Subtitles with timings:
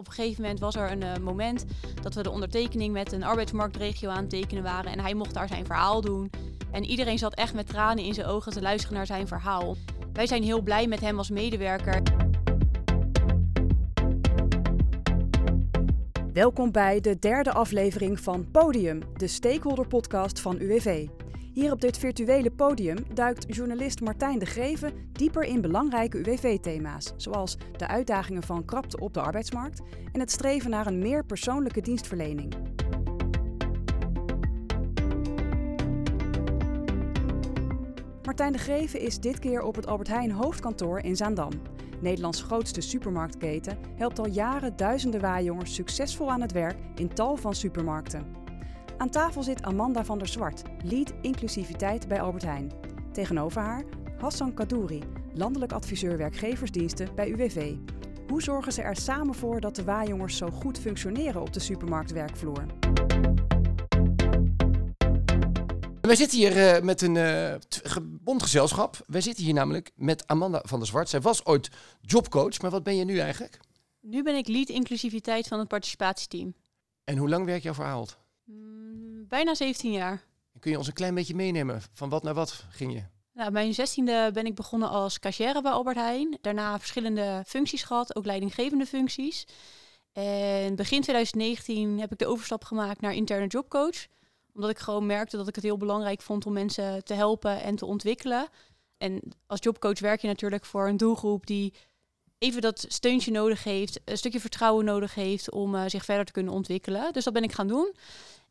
[0.00, 1.64] Op een gegeven moment was er een uh, moment
[2.02, 4.92] dat we de ondertekening met een arbeidsmarktregio aan het tekenen waren.
[4.92, 6.30] En hij mocht daar zijn verhaal doen.
[6.70, 9.76] En iedereen zat echt met tranen in zijn ogen te luisteren naar zijn verhaal.
[10.12, 12.02] Wij zijn heel blij met hem als medewerker.
[16.32, 21.06] Welkom bij de derde aflevering van Podium, de stakeholder podcast van UWV.
[21.52, 27.56] Hier op dit virtuele podium duikt journalist Martijn de Greven dieper in belangrijke UWV-thema's, zoals
[27.76, 29.80] de uitdagingen van krapte op de arbeidsmarkt
[30.12, 32.54] en het streven naar een meer persoonlijke dienstverlening.
[38.24, 41.52] Martijn de Greven is dit keer op het Albert Heijn hoofdkantoor in Zaandam.
[42.00, 47.54] Nederlands grootste supermarktketen helpt al jaren duizenden waarjongers succesvol aan het werk in tal van
[47.54, 48.39] supermarkten.
[49.00, 52.72] Aan tafel zit Amanda van der Zwart, lead inclusiviteit bij Albert Heijn.
[53.12, 53.84] Tegenover haar
[54.18, 55.02] Hassan Kadouri,
[55.34, 57.74] landelijk adviseur werkgeversdiensten bij UWV.
[58.28, 62.66] Hoe zorgen ze er samen voor dat de waarjongers zo goed functioneren op de supermarktwerkvloer?
[66.00, 67.54] Wij zitten hier uh, met een uh,
[68.10, 69.04] bond gezelschap.
[69.06, 71.08] Wij zitten hier namelijk met Amanda van der Zwart.
[71.08, 73.60] Zij was ooit jobcoach, maar wat ben je nu eigenlijk?
[74.00, 76.54] Nu ben ik lead inclusiviteit van het participatieteam.
[77.04, 78.19] En hoe lang werk je voor Ahold?
[78.50, 80.24] Mm, bijna 17 jaar.
[80.60, 81.82] Kun je ons een klein beetje meenemen?
[81.92, 83.02] Van wat naar wat ging je?
[83.32, 86.38] Nou, mijn zestiende ben ik begonnen als cashier bij Albert Heijn.
[86.40, 89.46] Daarna verschillende functies gehad, ook leidinggevende functies.
[90.12, 94.06] En begin 2019 heb ik de overstap gemaakt naar interne jobcoach.
[94.54, 97.76] Omdat ik gewoon merkte dat ik het heel belangrijk vond om mensen te helpen en
[97.76, 98.48] te ontwikkelen.
[98.98, 101.74] En als jobcoach werk je natuurlijk voor een doelgroep die
[102.38, 106.32] even dat steuntje nodig heeft, een stukje vertrouwen nodig heeft om uh, zich verder te
[106.32, 107.12] kunnen ontwikkelen.
[107.12, 107.94] Dus dat ben ik gaan doen.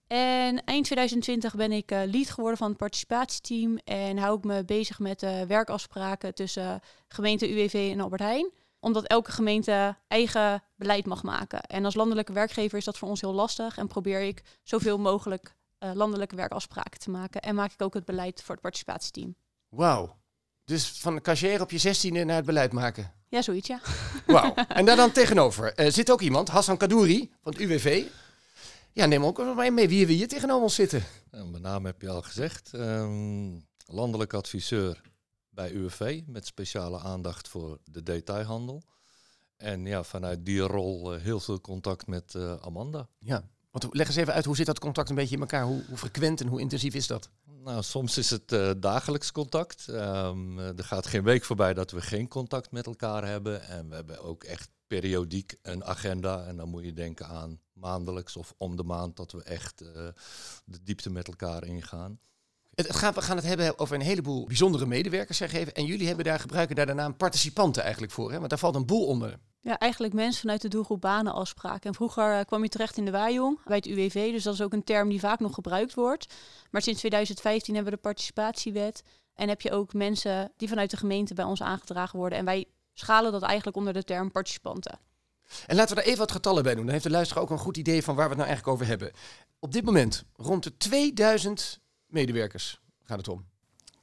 [0.10, 4.66] En eind 2020 ben ik uh, lead geworden van het participatieteam en hou ik me
[4.66, 8.52] bezig met uh, werkafspraken tussen gemeente UWV en Albert Heijn.
[8.80, 11.62] Omdat elke gemeente eigen beleid mag maken.
[11.62, 15.56] En als landelijke werkgever is dat voor ons heel lastig en probeer ik zoveel mogelijk
[15.80, 17.42] uh, landelijke werkafspraken te maken.
[17.42, 19.36] En maak ik ook het beleid voor het participatieteam.
[19.70, 20.16] Wauw.
[20.66, 23.14] Dus van de cashier op je zestiende naar het beleid maken?
[23.28, 23.80] Ja, zoiets ja.
[24.26, 24.54] Wauw.
[24.54, 28.06] En daar dan tegenover zit ook iemand, Hassan Kadouri van het UWV.
[28.94, 31.04] Ja, neem ook maar mee wie we hier tegenover ons zitten.
[31.32, 32.74] Nou, mijn naam heb je al gezegd.
[32.74, 35.02] Um, landelijk adviseur
[35.50, 38.84] bij UWV met speciale aandacht voor de detailhandel.
[39.58, 43.08] En ja, vanuit die rol uh, heel veel contact met uh, Amanda.
[43.20, 45.64] Ja, want leg eens even uit, hoe zit dat contact een beetje in elkaar?
[45.64, 47.30] Hoe, hoe frequent en hoe intensief is dat?
[47.64, 49.88] Nou, soms is het uh, dagelijks contact.
[49.88, 53.62] Um, er gaat geen week voorbij dat we geen contact met elkaar hebben.
[53.64, 56.46] En we hebben ook echt periodiek een agenda.
[56.46, 59.88] En dan moet je denken aan maandelijks of om de maand dat we echt uh,
[60.66, 62.20] de diepte met elkaar ingaan.
[62.76, 65.74] Het gaat, we gaan het hebben over een heleboel bijzondere medewerkers, zeg even.
[65.74, 68.38] En jullie hebben daar, gebruiken daar de naam participanten eigenlijk voor, hè?
[68.38, 69.40] want daar valt een boel onder.
[69.62, 71.90] Ja, eigenlijk mensen vanuit de doelgroep banenafspraken.
[71.90, 74.62] En vroeger uh, kwam je terecht in de Waaijong bij het UWV, dus dat is
[74.62, 76.34] ook een term die vaak nog gebruikt wordt.
[76.72, 80.98] Maar sinds 2015 hebben we de participatiewet en heb je ook mensen die vanuit de
[80.98, 82.38] gemeente bij ons aangedragen worden.
[82.38, 82.66] En wij
[83.00, 85.00] schalen dat eigenlijk onder de term participanten.
[85.66, 86.84] En laten we daar even wat getallen bij doen.
[86.84, 88.88] Dan heeft de luisteraar ook een goed idee van waar we het nou eigenlijk over
[88.88, 89.12] hebben.
[89.60, 93.46] Op dit moment rond de 2000 medewerkers gaat het om.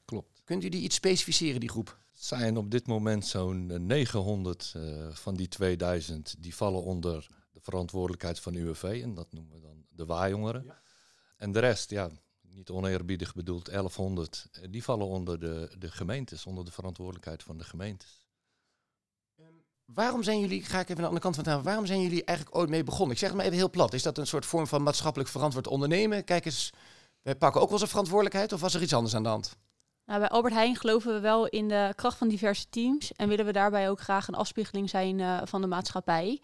[0.04, 0.40] Klopt.
[0.44, 1.98] Kunt u die iets specificeren, die groep?
[2.12, 7.60] Het zijn op dit moment zo'n 900 uh, van die 2000 die vallen onder de
[7.60, 9.00] verantwoordelijkheid van UWV.
[9.02, 10.64] En dat noemen we dan de waaijongeren.
[10.64, 10.80] Ja.
[11.36, 16.64] En de rest, ja, niet oneerbiedig bedoeld, 1100, die vallen onder de, de gemeentes, onder
[16.64, 18.25] de verantwoordelijkheid van de gemeentes.
[19.94, 22.24] Waarom zijn jullie, ga ik even naar de andere kant van het waarom zijn jullie
[22.24, 23.12] eigenlijk ooit mee begonnen?
[23.12, 23.92] Ik zeg het maar even heel plat.
[23.92, 26.24] Is dat een soort vorm van maatschappelijk verantwoord ondernemen?
[26.24, 26.72] Kijk eens,
[27.22, 29.56] wij pakken ook wel eens verantwoordelijkheid of was er iets anders aan de hand?
[30.06, 33.44] Nou, bij Albert Heijn geloven we wel in de kracht van diverse teams en willen
[33.44, 36.40] we daarbij ook graag een afspiegeling zijn uh, van de maatschappij.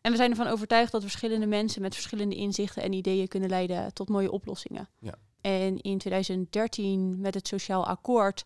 [0.00, 3.92] En we zijn ervan overtuigd dat verschillende mensen met verschillende inzichten en ideeën kunnen leiden
[3.92, 4.88] tot mooie oplossingen.
[4.98, 5.14] Ja.
[5.40, 8.44] En in 2013 met het Sociaal Akkoord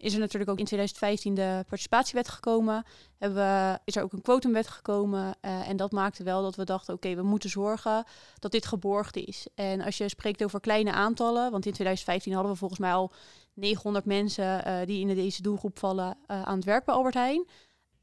[0.00, 2.84] is er natuurlijk ook in 2015 de participatiewet gekomen.
[3.18, 5.34] We, is er ook een quotumwet gekomen.
[5.42, 8.04] Uh, en dat maakte wel dat we dachten, oké, we moeten zorgen
[8.38, 9.46] dat dit geborgd is.
[9.54, 13.12] En als je spreekt over kleine aantallen, want in 2015 hadden we volgens mij al
[13.54, 17.46] 900 mensen uh, die in deze doelgroep vallen uh, aan het werk bij Albert Heijn.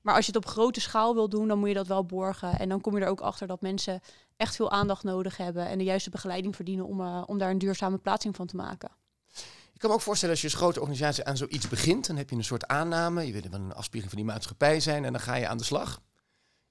[0.01, 2.59] Maar als je het op grote schaal wil doen, dan moet je dat wel borgen.
[2.59, 4.01] En dan kom je er ook achter dat mensen
[4.37, 7.97] echt veel aandacht nodig hebben en de juiste begeleiding verdienen om, om daar een duurzame
[7.97, 8.89] plaatsing van te maken.
[9.77, 12.29] Ik kan me ook voorstellen als je als grote organisatie aan zoiets begint, dan heb
[12.29, 15.21] je een soort aanname, je wil wel een afspiegeling van die maatschappij zijn en dan
[15.21, 16.01] ga je aan de slag.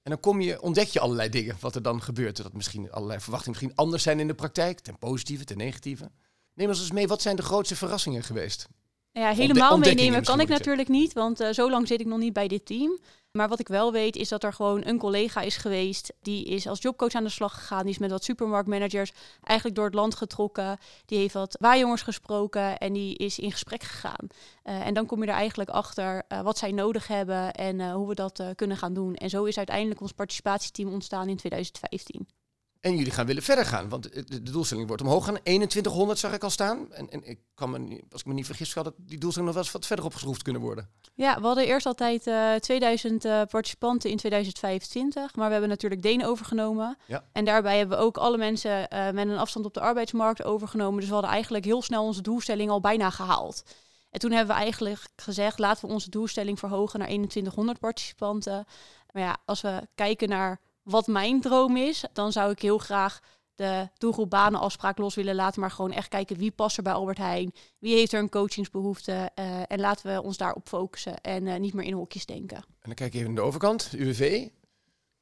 [0.01, 2.37] En dan kom je, ontdek je allerlei dingen wat er dan gebeurt.
[2.37, 6.11] Dat misschien allerlei verwachtingen misschien anders zijn in de praktijk, ten positieve, ten negatieve.
[6.53, 8.67] Neem ons eens mee, wat zijn de grootste verrassingen geweest?
[9.11, 12.33] Ja, helemaal meenemen kan ik natuurlijk niet, want eh, zo lang zit ik nog niet
[12.33, 12.99] bij dit team.
[13.31, 16.13] Maar wat ik wel weet is dat er gewoon een collega is geweest.
[16.21, 17.81] Die is als jobcoach aan de slag gegaan.
[17.81, 19.11] Die is met wat supermarktmanagers
[19.43, 20.77] eigenlijk door het land getrokken.
[21.05, 24.27] Die heeft wat waarjongers gesproken en die is in gesprek gegaan.
[24.63, 27.93] Eh, en dan kom je er eigenlijk achter eh, wat zij nodig hebben en eh,
[27.93, 29.15] hoe we dat kunnen gaan doen.
[29.15, 32.36] En zo is uiteindelijk ons participatieteam ontstaan in 2015.
[32.81, 35.39] En jullie gaan willen verder gaan, want de, doelstelling wordt omhoog gaan.
[35.43, 36.93] 2100 zag ik al staan.
[36.93, 39.53] En, en ik kan me, niet- als ik me niet vergis, had die doelstelling nog
[39.53, 40.89] wel eens wat verder opgeschroefd kunnen worden.
[41.13, 46.01] Ja, we hadden eerst altijd eh 2000 eh, participanten in 2025, maar we hebben natuurlijk
[46.01, 46.97] Deen overgenomen.
[47.05, 47.23] Ja.
[47.31, 50.99] En daarbij hebben we ook alle mensen eh, met een afstand op de arbeidsmarkt overgenomen.
[50.99, 53.63] Dus we hadden eigenlijk heel snel onze doelstelling al bijna gehaald.
[54.09, 58.65] En toen hebben we eigenlijk gezegd, laten we onze doelstelling verhogen naar 2100 participanten.
[59.11, 63.19] Maar ja, als we kijken naar wat mijn droom is, dan zou ik heel graag
[63.55, 67.17] de doelgroep banenafspraak los willen laten, maar gewoon echt kijken wie past er bij Albert
[67.17, 71.59] Heijn, wie heeft er een coachingsbehoefte eh, en laten we ons daarop focussen en eh,
[71.59, 72.57] niet meer in hokjes denken.
[72.57, 74.21] En dan kijk ik even naar de overkant, UWV.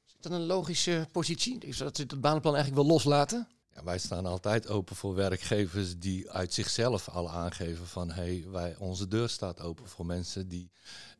[0.06, 1.58] Is dat een logische positie?
[1.58, 3.48] Is dat het banenplan eigenlijk wel loslaten?
[3.74, 8.76] Ja, wij staan altijd open voor werkgevers die uit zichzelf al aangeven van hey, wij,
[8.78, 10.70] onze deur staat open voor mensen die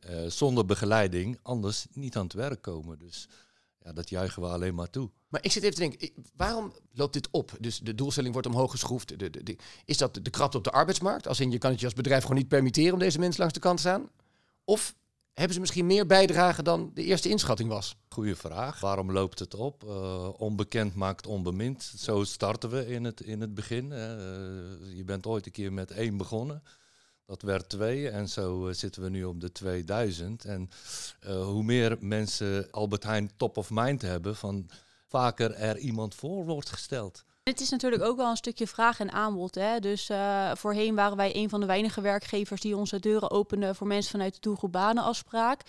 [0.01, 2.99] eh, zonder begeleiding anders niet aan het werk komen.
[2.99, 3.29] Dus
[3.87, 5.11] ja, dat juichen we alleen maar toe.
[5.29, 7.53] Maar ik zit even te denken, waarom loopt dit op?
[7.61, 9.19] Dus de doelstelling wordt omhoog geschroefd.
[9.19, 11.29] De, de, de- is dat de, krapte op de arbeidsmarkt?
[11.29, 13.55] Als in, je kan het je als bedrijf gewoon niet permitteren om deze mensen langs
[13.55, 14.09] de kant te staan?
[14.65, 14.95] Of
[15.33, 17.97] hebben ze misschien meer bijdragen dan de eerste inschatting was?
[18.09, 18.81] Goeie vraag.
[18.81, 19.85] Waarom loopt het op?
[19.85, 21.93] Eh, onbekend maakt onbemind.
[21.97, 23.93] Zo starten we in het, in het begin.
[23.93, 23.99] Eh,
[24.97, 26.63] je bent ooit een keer met één begonnen.
[27.27, 30.45] Dat werd twee en zo eh, zitten we nu op de 2000.
[30.45, 30.71] En
[31.21, 34.69] eh, hoe meer mensen Albert Heijn top of mind hebben, van
[35.07, 37.25] vaker er iemand voor wordt gesteld.
[37.43, 39.55] Het is natuurlijk ook wel een stukje vraag en aanbod.
[39.55, 39.81] Hè?
[39.81, 43.87] Dus eh, voorheen waren wij een van de weinige werkgevers die onze deuren openden voor
[43.87, 45.61] mensen vanuit de doelgroep banenafspraak.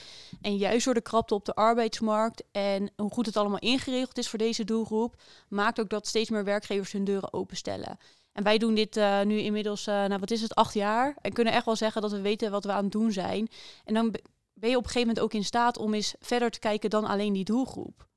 [0.42, 4.30] En juist door de krapte op de arbeidsmarkt en hoe goed het allemaal ingeregeld is
[4.30, 7.98] voor deze doelgroep, maakt ook dat steeds meer werkgevers hun deuren openstellen.
[8.38, 11.16] En wij doen dit eh, nu inmiddels, eh, nou wat is het, acht jaar.
[11.22, 13.48] En kunnen echt wel zeggen dat we weten wat we aan het doen zijn.
[13.86, 14.22] En dan be-
[14.54, 17.06] ben je op een gegeven moment ook in staat om eens verder te kijken dan
[17.06, 18.08] alleen die doelgroep.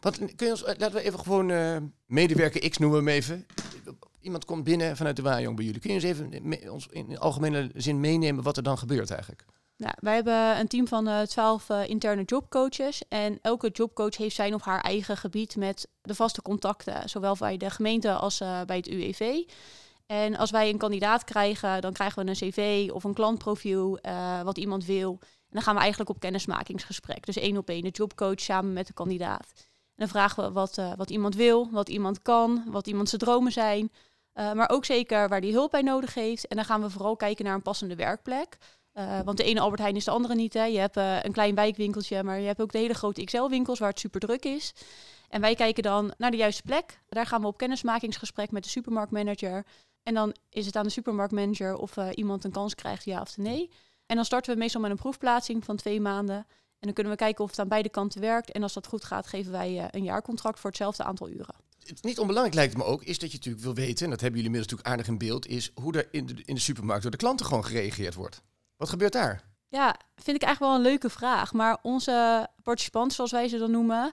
[0.00, 3.46] Wat, kun je ons, eh, laten we even gewoon medewerker X noemen hem even.
[4.20, 5.80] Iemand komt binnen vanuit de Waarjong bij jullie.
[5.80, 9.44] Kun je eens even ons in algemene zin meenemen wat er dan gebeurt eigenlijk?
[9.76, 13.02] Nou, wij hebben een team van eh, twaalf interne jobcoaches.
[13.08, 17.08] En elke jobcoach heeft zijn of haar eigen gebied met de vaste contacten.
[17.08, 19.42] Zowel bij de gemeente als eh, bij het UEV.
[20.06, 23.98] En als wij een kandidaat krijgen, dan krijgen we een cv of een klantprofiel,
[24.44, 25.18] wat iemand wil.
[25.20, 27.26] En dan gaan we eigenlijk op kennismakingsgesprek.
[27.26, 29.52] Dus één op één, de jobcoach samen met de kandidaat.
[29.54, 33.52] En dan vragen we wat, wat iemand wil, wat iemand kan, wat iemand zijn dromen
[33.52, 33.92] zijn.
[34.32, 36.46] Maar ook zeker waar die hulp bij nodig heeft.
[36.46, 38.58] En dan gaan we vooral kijken naar een passende werkplek.
[38.94, 40.54] Uh, want de ene Albert Heijn is de andere niet.
[40.54, 40.64] Hè.
[40.64, 43.88] Je hebt uh, een klein wijkwinkeltje, maar je hebt ook de hele grote XL-winkels waar
[43.88, 44.74] het super druk is.
[45.28, 47.00] En wij kijken dan naar de juiste plek.
[47.08, 49.64] Daar gaan we op kennismakingsgesprek met de supermarktmanager.
[50.02, 53.36] En dan is het aan de supermarktmanager of uh, iemand een kans krijgt, ja of
[53.36, 53.70] nee.
[54.06, 56.36] En dan starten we meestal met een proefplaatsing van twee maanden.
[56.36, 58.52] En dan kunnen we kijken of het aan beide kanten werkt.
[58.52, 61.54] En als dat goed gaat, geven wij een jaarcontract voor hetzelfde aantal uren.
[61.78, 64.40] Het niet onbelangrijk lijkt me ook, is dat je natuurlijk wil weten, en dat hebben
[64.40, 67.16] jullie inmiddels natuurlijk aardig in beeld, is hoe er in in de supermarkt door de
[67.16, 68.42] klanten gewoon gereageerd wordt.
[68.84, 69.42] Wat gebeurt daar?
[69.68, 71.52] Ja, vind ik eigenlijk wel een leuke vraag.
[71.52, 74.12] Maar onze participanten, zoals wij ze dan noemen,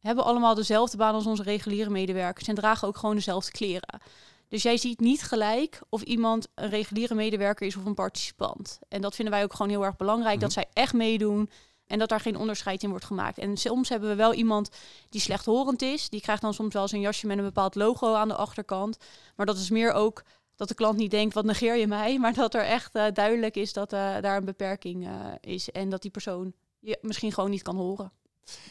[0.00, 4.00] hebben allemaal dezelfde baan als onze reguliere medewerkers en dragen ook gewoon dezelfde kleren.
[4.48, 8.78] Dus jij ziet niet gelijk of iemand een reguliere medewerker is of een participant.
[8.88, 11.50] En dat vinden wij ook gewoon heel erg belangrijk, dat zij echt meedoen
[11.86, 13.38] en dat daar geen onderscheid in wordt gemaakt.
[13.38, 14.70] En soms hebben we wel iemand
[15.08, 16.08] die slechthorend is.
[16.08, 18.98] Die krijgt dan soms wel eens een jasje met een bepaald logo aan de achterkant.
[19.36, 20.22] Maar dat is meer ook
[20.58, 22.18] dat de klant niet denkt, wat negeer je mij?
[22.22, 25.70] Maar dat er echt uh, duidelijk is dat uh, daar een beperking uh, is.
[25.70, 28.12] En dat die persoon je misschien gewoon niet kan horen.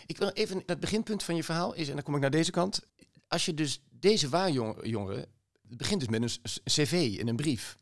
[0.06, 2.52] Ik wil even, het beginpunt van je verhaal is, en dan kom ik naar deze
[2.52, 2.82] kant.
[3.28, 5.26] Als je dus deze waarjongeren,
[5.68, 7.76] het begint dus met een cv en een brief.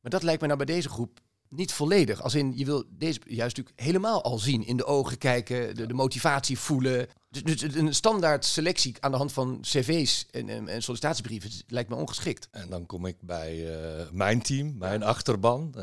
[0.00, 2.22] Maar dat lijkt me nou bij deze groep niet volledig.
[2.22, 4.66] Als in, je wil deze juist natuurlijk helemaal al zien.
[4.66, 7.08] In de ogen kijken, de motivatie voelen.
[7.32, 11.88] Dus, dus, een standaard selectie aan de hand van cv's en, en, en sollicitatiebrieven lijkt
[11.88, 12.48] me ongeschikt.
[12.50, 15.66] En dan kom ik bij uh, mijn team, mijn achterban.
[15.68, 15.82] Uh,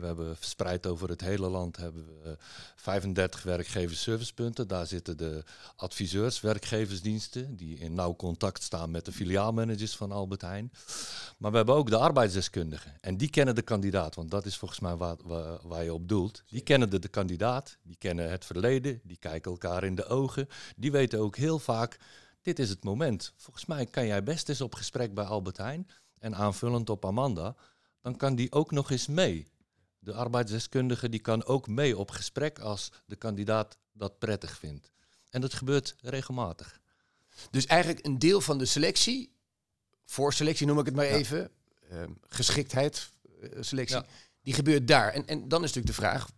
[0.00, 2.36] we hebben verspreid over het hele land hebben we
[2.76, 4.68] 35 werkgeversservicepunten.
[4.68, 5.44] Daar zitten de
[5.76, 10.72] adviseurs, werkgeversdiensten, die in nauw contact staan met de filiaalmanagers van Albert Heijn.
[11.38, 12.92] Maar we hebben ook de arbeidsdeskundigen.
[13.00, 16.08] En die kennen de kandidaat, want dat is volgens mij waar, waar, waar je op
[16.08, 16.42] doelt.
[16.48, 20.48] Die kennen de, de kandidaat, die kennen het verleden, die kijken elkaar in de ogen.
[20.82, 21.96] Die weten ook heel vaak,
[22.40, 23.32] dit is het moment.
[23.36, 25.88] Volgens mij kan jij best eens op gesprek bij Albert Heijn.
[26.18, 27.54] En aanvullend op Amanda,
[28.00, 29.46] dan kan die ook nog eens mee.
[29.98, 34.90] De arbeidsdeskundige die kan ook mee op gesprek als de kandidaat dat prettig vindt.
[35.30, 36.80] En dat gebeurt regelmatig.
[37.50, 39.32] Dus eigenlijk een deel van de selectie,
[40.04, 41.14] voorselectie noem ik het maar Ja.
[41.14, 41.50] even,
[41.90, 43.10] ehm, geschiktheid,
[43.40, 44.06] eh, selectie, Ja.
[44.42, 45.12] die gebeurt daar.
[45.12, 46.30] En, en dan is natuurlijk de vraag,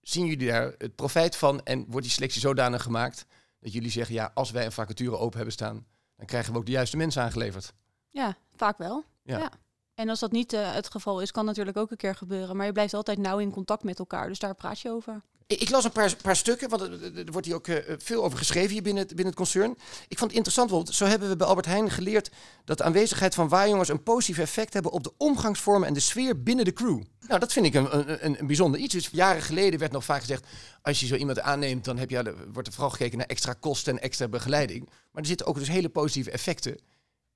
[0.00, 3.26] zien jullie daar het profijt van en wordt die selectie zodanig gemaakt
[3.64, 6.66] dat jullie zeggen, ja, als wij een vacature open hebben staan, dan krijgen we ook
[6.66, 7.72] de juiste mensen aangeleverd.
[8.10, 9.04] Ja, vaak wel.
[9.22, 9.38] Ja.
[9.38, 9.50] Ja.
[9.94, 12.56] En als dat niet eh, het geval is, kan natuurlijk ook een keer gebeuren.
[12.56, 14.28] Maar je blijft altijd nauw in contact met elkaar.
[14.28, 15.22] Dus daar praat je over.
[15.46, 18.70] Ik, las een paar, paar stukken, want er, wordt hier ook eh, veel over geschreven
[18.70, 19.70] hier binnen het, binnen het concern.
[20.08, 22.30] Ik vond het interessant, want zo hebben we bij Albert Heijn geleerd
[22.64, 26.42] dat de aanwezigheid van waarjongers een positief effect hebben op de omgangsvormen en de sfeer
[26.42, 27.02] binnen de crew.
[27.20, 28.94] Nou, dat vind ik een, een, een, bijzonder iets.
[28.94, 30.46] Dus jaren geleden werd nog vaak gezegd,
[30.82, 33.92] als je zo iemand aanneemt, dan heb je, wordt er vooral gekeken naar extra kosten
[33.92, 34.88] en extra begeleiding.
[35.10, 36.78] Maar er zitten ook dus hele positieve effecten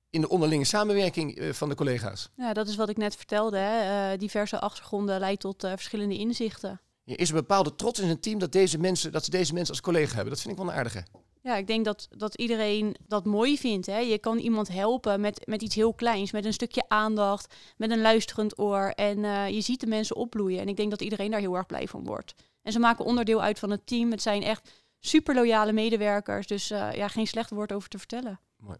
[0.09, 2.29] in de onderlinge samenwerking eh, van de collega's.
[2.35, 3.57] Ja, dat is wat ik net vertelde.
[3.57, 4.11] Hè.
[4.11, 6.81] Eh, diverse achtergronden leidt tot verschillende inzichten.
[7.09, 9.73] Er is een bepaalde trots in een team dat, deze mensen, dat ze deze mensen
[9.73, 10.29] als collega hebben.
[10.33, 11.03] Dat vind ik wel een aardige.
[11.41, 13.85] Ja, ik denk dat, dat iedereen dat mooi vindt.
[13.85, 13.97] Hè.
[13.97, 18.01] Je kan iemand helpen met, met iets heel kleins, met een stukje aandacht, met een
[18.01, 18.91] luisterend oor.
[18.95, 20.59] En eh, je ziet de mensen opbloeien.
[20.59, 22.33] En ik denk dat iedereen daar heel erg blij van wordt.
[22.61, 24.11] En ze maken onderdeel uit van het team.
[24.11, 26.47] Het zijn echt super loyale medewerkers.
[26.47, 28.39] Dus eh, ja, geen slecht woord over te vertellen.
[28.69, 28.73] E-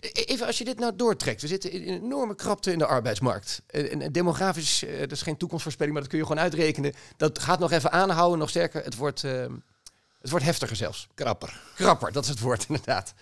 [0.00, 1.40] Even als je dit nou doortrekt.
[1.42, 3.62] We zitten in een enorme krapte in de arbeidsmarkt.
[3.66, 6.92] En, en- en demografisch, eh, dat is geen toekomstvoorspelling, maar dat kun je gewoon uitrekenen.
[7.16, 8.84] Dat gaat nog even aanhouden, nog sterker.
[8.84, 9.46] Het wordt, eh,
[10.20, 11.08] het wordt heftiger zelfs.
[11.14, 11.60] Krapper.
[11.74, 13.14] Krapper, dat is het woord inderdaad.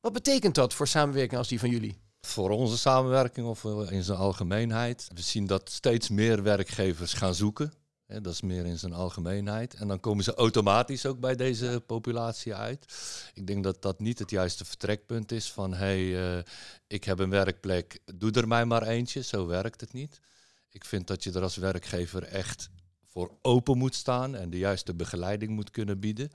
[0.00, 1.96] Wat betekent dat voor samenwerking als die van jullie?
[2.20, 5.08] Voor onze samenwerking of eh, in zijn algemeenheid.
[5.14, 7.72] We zien dat steeds meer werkgevers gaan zoeken.
[8.06, 9.74] Dat is meer in zijn algemeenheid.
[9.74, 12.86] En dan komen ze automatisch ook bij deze populatie uit.
[13.34, 16.44] Ik denk dat dat niet het juiste vertrekpunt is van hé, hey, eh,
[16.86, 19.22] ik heb een werkplek, doe er mij maar eentje.
[19.22, 20.20] Zo werkt het niet.
[20.68, 22.70] Ik vind dat je er als werkgever echt
[23.06, 26.30] voor open moet staan en de juiste begeleiding moet kunnen bieden.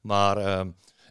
[0.00, 0.70] Maar ehm,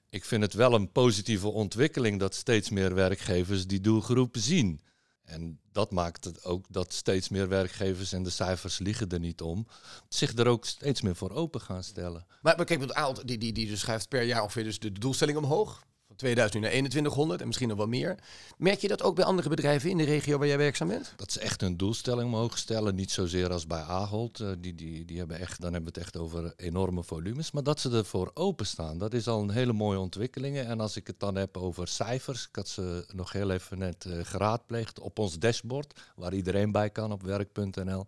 [0.09, 4.81] ik vind het wel een positieve ontwikkeling dat steeds meer werkgevers die doelgroep zien.
[5.29, 9.41] En dat maakt het ook dat steeds meer werkgevers, en de cijfers liegen er niet
[9.41, 9.67] om,
[10.07, 12.25] zich er ook steeds meer voor open gaan stellen.
[12.41, 15.37] Maar, kijk, het aantal die, die, die dus schuift per jaar ongeveer dus de doelstelling
[15.37, 15.87] omhoog.
[16.19, 18.15] Van 2000 nu naar 2100 en misschien nog wel meer.
[18.57, 21.13] Merk je dat ook bij andere bedrijven in de regio waar jij werkzaam bent?
[21.15, 22.95] Dat ze echt een doelstelling mogen stellen.
[22.95, 24.39] Niet zozeer als bij Ahold.
[24.39, 27.51] eh, die, die, die hebben echt, dan hebben we het echt over enorme volumes.
[27.51, 28.97] Maar dat ze ervoor openstaan.
[28.97, 30.57] Dat is al een hele mooie ontwikkeling.
[30.57, 32.47] En als ik het dan heb over cijfers.
[32.47, 35.99] Ik had ze nog heel even net eh, geraadpleegd op ons dashboard.
[36.15, 38.05] Waar iedereen bij kan op werk.nl.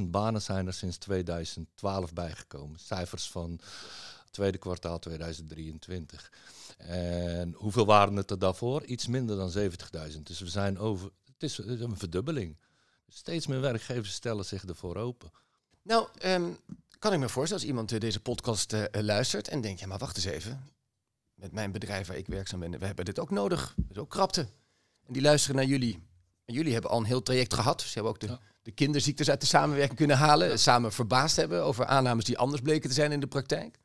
[0.00, 2.78] 82.000 banen zijn er sinds 2012 bijgekomen.
[2.78, 3.60] Cijfers van
[4.34, 6.32] tweede kwartaal 2023.
[6.78, 8.84] En hoeveel waren het er daarvoor?
[8.84, 9.52] Iets minder dan
[10.12, 10.22] 70.000.
[10.22, 11.10] Dus we zijn over.
[11.24, 12.56] Het is een verdubbeling.
[13.08, 15.30] Steeds meer werkgevers stellen zich ervoor open.
[15.82, 16.50] Nou, ehm,
[16.98, 19.98] kan ik me voorstellen als iemand deze podcast eh, eh, luistert en denkt, ja maar
[19.98, 20.64] wacht eens even.
[21.34, 23.74] Met mijn bedrijf waar ik werkzaam ben, we hebben dit ook nodig.
[23.76, 24.40] Het is ook krapte.
[25.06, 26.02] En die luisteren naar jullie.
[26.44, 27.80] En jullie hebben al een heel traject gehad.
[27.82, 28.40] Ze hebben ook de, Ja.
[28.62, 30.58] de kinderziektes uit de samenwerking kunnen halen.
[30.58, 33.78] Samen verbaasd hebben over aannames die anders bleken te zijn in de praktijk.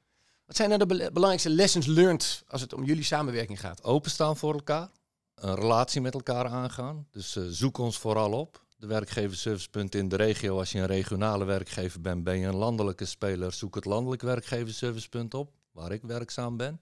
[0.49, 3.83] Wat zijn nou de belangrijkste lessons learned als het om jullie samenwerking gaat?
[3.83, 4.89] Openstaan voor elkaar.
[5.35, 7.07] Een relatie met elkaar aangaan.
[7.11, 8.63] Dus eh, zoek ons vooral op.
[8.77, 10.57] De werkgeversservicepunten in de regio.
[10.57, 13.53] Als je een regionale werkgever bent, ben je een landelijke speler.
[13.53, 16.79] Zoek het landelijk werkgeversservicepunt op, waar ik werkzaam ben.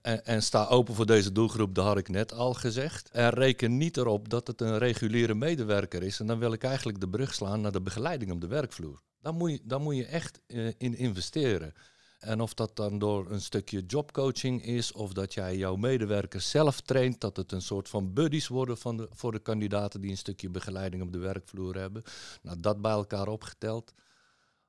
[0.00, 3.08] En, en sta open voor deze doelgroep, dat had ik net al gezegd.
[3.10, 6.20] En reken niet erop dat het een reguliere medewerker is.
[6.20, 9.02] En dan wil ik eigenlijk de brug slaan naar de begeleiding op de werkvloer.
[9.20, 11.74] Daar moet je, daar moet je echt eh, in investeren.
[12.22, 16.80] En of dat dan door een stukje jobcoaching is, of dat jij jouw medewerkers zelf
[16.80, 20.16] traint, dat het een soort van buddies worden van de, voor de kandidaten die een
[20.16, 22.02] stukje begeleiding op de werkvloer hebben.
[22.42, 23.92] Nou, dat bij elkaar opgeteld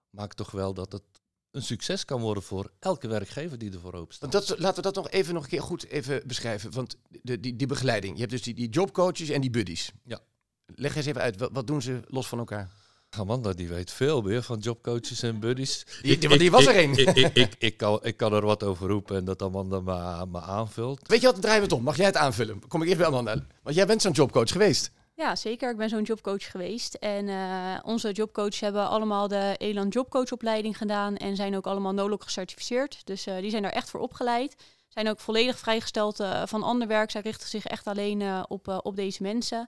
[0.10, 1.04] maakt toch wel dat het
[1.52, 4.32] een succes kan worden voor elke werkgever die ervoor open staat.
[4.32, 6.72] Dat, laten we dat nog even nog een keer goed even beschrijven.
[6.72, 8.14] Want de, die, die begeleiding.
[8.14, 9.92] Je hebt dus die, die jobcoaches en die buddies.
[10.04, 10.20] Ja.
[10.66, 12.83] Leg eens even uit, wat, wat doen ze los van elkaar?
[13.18, 15.86] Amanda die weet veel meer van jobcoaches en buddies.
[16.02, 17.08] Die- want die was er ik, een.
[17.08, 20.26] Ik, ik, ik, ik kan, ik kan er wat over roepen en dat Amanda me,
[20.26, 21.08] me aanvult.
[21.08, 21.84] Weet je wat, dan draaien we het om.
[21.84, 22.68] Mag jij het aanvullen?
[22.68, 23.36] Kom ik eerst bij Amanda.
[23.64, 24.92] Want jij bent zo'n jobcoach geweest.
[25.16, 25.72] Ja, zeker.
[25.72, 26.94] Ik ben zo'n jobcoach geweest.
[26.94, 31.16] En eh, onze jobcoaches hebben allemaal de Elan Jobcoachopleiding gedaan.
[31.18, 33.02] En zijn ook allemaal NOLOC gecertificeerd.
[33.04, 34.56] Dus eh, die zijn daar echt voor opgeleid.
[34.88, 37.12] Zijn ook volledig vrijgesteld eh, van ander werk.
[37.12, 39.68] Zij richten zich echt alleen eh, op, op deze mensen.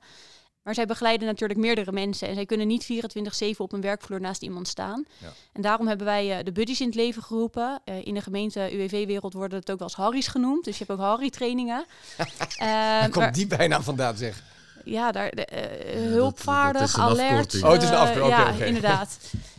[0.66, 2.28] Maar zij begeleiden natuurlijk meerdere mensen.
[2.28, 2.84] En zij kunnen niet
[3.54, 5.06] 24-7 op een werkvloer naast iemand staan.
[5.18, 5.28] Ja.
[5.54, 7.82] En daarom hebben wij eh, de buddies in het leven geroepen.
[7.84, 10.64] Eh, in de gemeente UWV-wereld worden het ook wel eens Harry's genoemd.
[10.66, 11.86] Dus je hebt ook Harry-trainingen.
[12.58, 14.44] Eh, Daar komt maar- die bijnaam vandaan, zeg.
[14.84, 15.62] ja, daar, de, eh,
[15.94, 17.64] dat- dat hulpvaardig, alert.
[17.64, 19.18] Oh, het is een eh, afkorting, ja, inderdaad.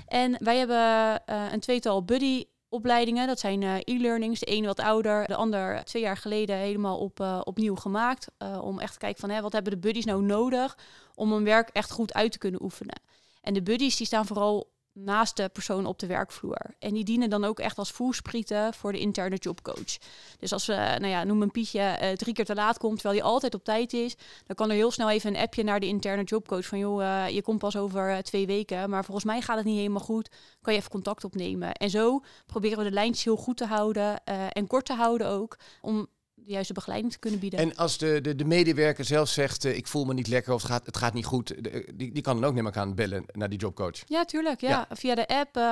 [0.09, 3.27] En wij hebben eh, een tweetal buddy opleidingen.
[3.27, 4.41] Dat zijn eh, e-learnings.
[4.41, 8.29] De ene wat ouder, de ander twee jaar geleden helemaal op, eh, opnieuw gemaakt.
[8.39, 10.79] eh, om echt te kijken van hè, wat hebben de buddies nou nodig
[11.15, 13.01] om hun werk echt goed uit te kunnen oefenen.
[13.43, 16.75] En de buddies die staan vooral naast de persoon op de werkvloer.
[16.79, 19.99] En die dienen dan ook echt als voersprieten voor de interne jobcoach.
[20.39, 23.21] Dus als we, nou ja, noem een Pietje, eh, drie keer te laat komt, terwijl
[23.21, 25.87] hij altijd op tijd is, dan kan er heel snel even een appje naar de
[25.87, 29.41] interne jobcoach van, joh, eh, je komt pas over eh, twee weken, maar volgens mij
[29.41, 30.31] gaat het niet helemaal goed.
[30.61, 31.73] Kan je even contact opnemen?
[31.73, 35.59] En zo proberen we de lijntjes heel goed te houden en kort te houden ook,
[35.81, 36.09] om
[36.47, 37.59] de juiste begeleiding te kunnen bieden.
[37.59, 40.63] En als de, de, de medewerker zelf zegt, eh, ik voel me niet lekker of
[40.63, 42.95] het gaat, het gaat niet goed, de- die, die kan dan ook neem ik aan
[42.95, 44.03] bellen naar die jobcoach.
[44.07, 44.61] Ja, tuurlijk.
[44.61, 44.69] Ja.
[44.69, 44.97] Ja.
[44.97, 45.57] Via de app.
[45.57, 45.63] eh,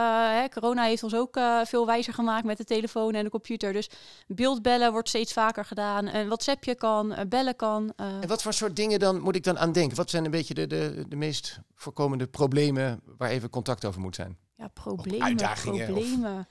[0.41, 3.73] hè, corona heeft ons ook eh, veel wijzer gemaakt met de telefoon en de computer.
[3.73, 3.91] Dus
[4.27, 6.07] beeldbellen wordt steeds vaker gedaan.
[6.07, 7.93] Een WhatsAppje kan, eh, bellen kan.
[7.97, 8.07] eh.
[8.07, 9.97] En wat voor soort dingen dan moet ik dan aan denken?
[9.97, 14.15] Wat zijn een beetje de, de, de meest voorkomende problemen waar even contact over moet
[14.15, 14.37] zijn?
[14.57, 15.23] ja, problemen.
[15.27, 16.05] uitdagingen of-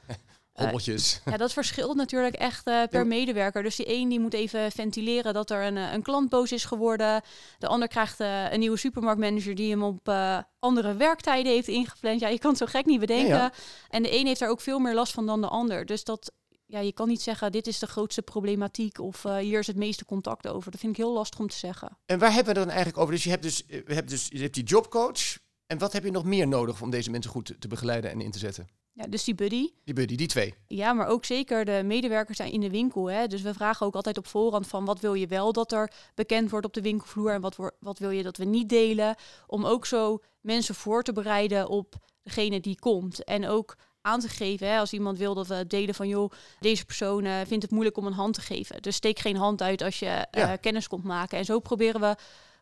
[0.54, 1.22] Hobbeltjes.
[1.32, 3.64] Ja, dat verschilt natuurlijk echt eh, per medewerker.
[3.64, 6.66] Dus die een die moet even ventileren dat er een, eh, een klant boos is
[6.66, 7.22] geworden.
[7.58, 12.20] De ander krijgt eh, een nieuwe supermarktmanager die hem op eh, andere werktijden heeft ingepland.
[12.20, 13.36] Ja, je kan het zo gek niet bedenken.
[13.36, 13.54] Ja, ja.
[13.90, 15.86] En de een heeft daar ook veel meer last van dan de ander.
[15.86, 16.32] Dus dat,
[16.74, 19.76] ja, je kan niet zeggen dit is de grootste problematiek of eh, hier is het
[19.76, 20.72] meeste contact over.
[20.72, 21.98] Dat vind ik heel lastig om te zeggen.
[22.06, 23.14] En waar hebben we het dan eigenlijk over?
[23.14, 25.38] Dus je hebt dus, eh, we hebben dus je hebt die jobcoach.
[25.66, 28.32] En wat heb je nog meer nodig om deze mensen goed te begeleiden en in
[28.32, 28.68] te zetten?
[28.96, 29.70] Ja, dus die buddy.
[29.84, 30.54] Die buddy, die twee.
[30.68, 33.10] Ja, maar ook zeker de medewerkers zijn in de winkel.
[33.10, 33.28] Hè?
[33.28, 36.50] Dus we vragen ook altijd op voorhand van wat wil je wel dat er bekend
[36.50, 39.16] wordt op de winkelvloer en wat, wat wil je dat we niet delen.
[39.48, 43.24] Om ook zo mensen voor te bereiden op degene die komt.
[43.24, 46.86] En ook aan te geven, hè, als iemand wil dat we delen van joh, deze
[46.86, 48.82] persoon eh, vindt het moeilijk om een hand te geven.
[48.82, 50.56] Dus steek geen hand uit als je eh, Ja.
[50.56, 51.38] kennis komt maken.
[51.38, 52.16] En zo proberen we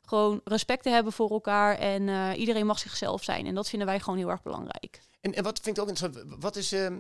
[0.06, 3.46] gewoon respect te hebben voor elkaar en eh, iedereen mag zichzelf zijn.
[3.46, 5.02] En dat vinden wij gewoon heel erg belangrijk.
[5.22, 6.72] En, wat vind ik ook interessant, wat is...
[6.72, 6.98] ehm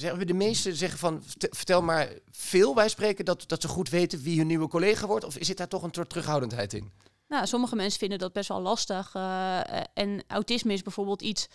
[0.00, 3.88] zeggen de meesten zeggen van, vert- vertel maar veel, wij spreken, dat, dat ze goed
[3.88, 5.24] weten wie hun nieuwe collega wordt?
[5.24, 6.90] Of zit daar toch een soort terughoudendheid in?
[7.28, 9.14] Nou, sommige mensen vinden dat best wel lastig.
[9.14, 11.48] eh, eh, en autisme is bijvoorbeeld iets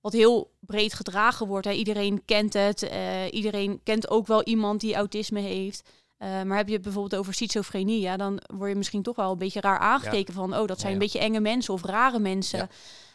[0.00, 1.66] wat heel breed gedragen wordt.
[1.66, 2.82] Iedereen kent het.
[2.82, 5.88] eh, iedereen kent ook wel iemand die autisme heeft.
[6.24, 9.32] Eh, maar heb je het bijvoorbeeld over schizofrenie, ja, dan word je misschien toch wel
[9.32, 12.18] een beetje raar aangekeken van, oh, dat zijn Ja, een beetje enge mensen of rare
[12.18, 12.68] mensen.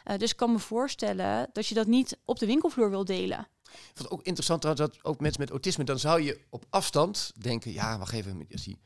[0.04, 3.38] Eh, dus ik kan me voorstellen dat je dat niet op de winkelvloer wil delen.
[3.38, 6.64] Ik vond het ook interessant trouwens dat ook mensen met autisme, dan zou je op
[6.68, 8.80] afstand denken, ja, wacht even, als die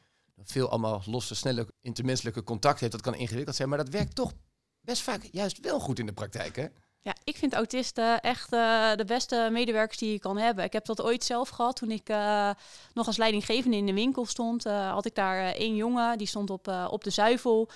[0.45, 4.33] veel allemaal losse, snelle intermenselijke contact heeft, dat kan ingewikkeld zijn, maar dat werkt toch
[4.81, 6.67] best vaak juist wel goed in de praktijk, hè?
[7.05, 10.65] Ja, ik vind autisten echt eh, de beste medewerkers die je kan hebben.
[10.65, 12.51] Ik heb dat ooit zelf gehad toen ik eh,
[12.95, 14.67] nog als leidinggevende in de winkel stond.
[14.67, 17.69] eh, had ik daar één jongen, die stond op, op de zuivel.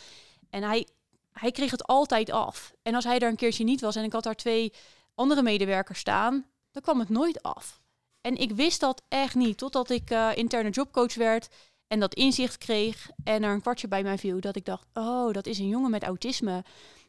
[0.50, 0.86] En hij,
[1.32, 2.72] hij kreeg het altijd af.
[2.82, 4.72] En als hij daar een keertje niet was en ik had daar twee
[5.14, 7.80] andere medewerkers staan, dan kwam het nooit af.
[8.20, 11.48] En ik wist dat echt niet, totdat ik interne jobcoach werd
[11.86, 14.40] en dat inzicht kreeg en er een kwartje bij mij viel.
[14.40, 16.64] Dat ik dacht, oh, dat is een jongen met autisme.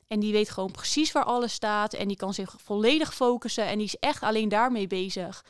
[0.09, 1.93] En die weet gewoon precies waar alles staat.
[1.93, 3.65] En die kan zich volledig focussen.
[3.65, 5.45] En die is echt alleen daarmee bezig.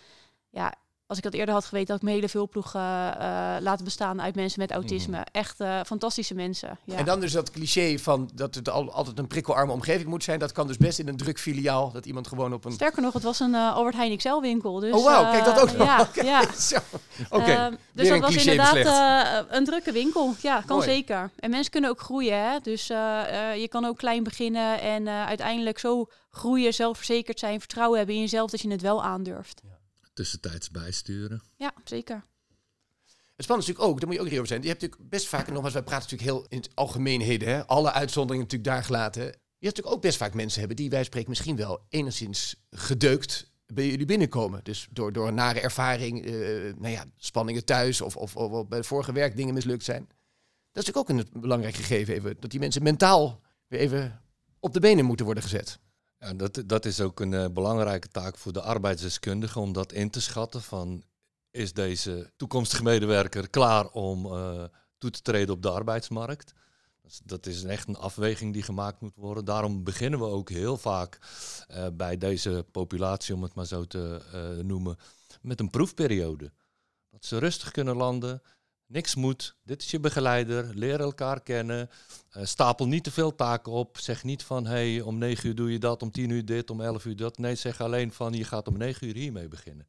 [0.50, 0.74] Ja,
[1.10, 4.22] als ik dat eerder had geweten, had ik mijn hele veelploeg eh, eh, laten bestaan
[4.22, 5.26] uit mensen met autisme.
[5.32, 6.78] Echt eh, fantastische mensen.
[6.84, 6.96] Ja.
[6.96, 10.40] En dan dus dat cliché van dat het al, altijd een prikkelarme omgeving moet zijn,
[10.40, 12.72] dat kan dus best in een druk filiaal, dat iemand gewoon op een...
[12.72, 14.80] Sterker nog, het was een eh, Albert Heijn XL winkel.
[14.80, 15.88] Dus, oh wauw, kijk dat ook nog.
[15.88, 16.44] Ja, ja.
[17.30, 20.34] Oké, Ehm, dus dat was inderdaad een drukke winkel.
[20.42, 20.90] Ja, kan Mooi.
[20.90, 21.32] zeker.
[21.40, 22.38] En mensen kunnen ook groeien.
[22.38, 22.60] Hè?
[22.60, 28.22] Dus je kan ook klein beginnen en uiteindelijk zo groeien, zelfverzekerd zijn, vertrouwen hebben in
[28.22, 29.62] jezelf dat je het wel aandurft.
[30.20, 31.42] Tussentijds bijsturen.
[31.56, 32.16] Ja, zeker.
[32.16, 34.62] Het spannende is natuurlijk ook, daar moet je ook reëel over zijn.
[34.62, 37.68] Je hebt natuurlijk best vaak, en nogmaals, wij praten natuurlijk heel in het algemeenheden, hè,
[37.68, 39.22] alle uitzonderingen natuurlijk daar gelaten.
[39.24, 43.52] Je hebt natuurlijk ook best vaak mensen hebben die wij spreken misschien wel enigszins gedeukt
[43.66, 44.64] bij jullie binnenkomen.
[44.64, 46.34] Dus door, door een nare ervaring, eh,
[46.78, 50.08] nou ja, spanningen thuis of, of, of bij vorige werk dingen mislukt zijn.
[50.72, 54.22] Dat is natuurlijk ook een belangrijk gegeven, even, dat die mensen mentaal weer even
[54.60, 55.80] op de benen moeten worden gezet.
[56.20, 60.10] Ja, dat, dat is ook een eh, belangrijke taak voor de arbeidsdeskundige om dat in
[60.10, 61.04] te schatten van
[61.52, 64.64] is deze toekomstige medewerker klaar om eh,
[64.98, 66.54] toe te treden op de arbeidsmarkt.
[67.02, 69.46] Dus dat is echt een afweging die gemaakt moet worden.
[69.46, 71.20] Daarom beginnen we ook heel vaak
[71.68, 74.22] eh, bij deze populatie, om het maar zo te
[74.64, 74.98] noemen,
[75.42, 76.52] met een proefperiode.
[77.10, 78.42] Dat ze rustig kunnen landen,
[78.90, 81.90] niks moet, dit is je begeleider, leer elkaar kennen.
[82.30, 83.98] Eh, stapel niet te veel taken op.
[83.98, 86.82] Zeg niet van hey, om 9 uur doe je dat, om 10 uur dit, om
[86.82, 87.38] 11 uur dat.
[87.38, 89.88] Nee, zeg alleen van je gaat om 9 uur hiermee beginnen.